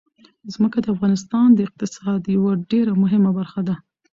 [0.53, 3.75] ځمکه د افغانستان د اقتصاد یوه ډېره مهمه برخه ده.